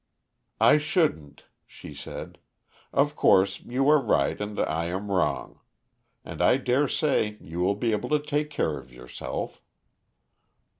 "I 0.59 0.79
shouldn't," 0.79 1.45
she 1.67 1.93
said. 1.93 2.39
"Of 2.91 3.15
course, 3.15 3.59
you 3.59 3.87
are 3.89 4.01
right 4.01 4.41
and 4.41 4.59
I 4.59 4.85
am 4.85 5.11
wrong. 5.11 5.59
And 6.25 6.41
I 6.41 6.57
dare 6.57 6.87
say 6.87 7.37
you 7.39 7.59
will 7.59 7.75
be 7.75 7.91
able 7.91 8.09
to 8.09 8.19
take 8.19 8.49
care 8.49 8.79
of 8.79 8.91
yourself." 8.91 9.61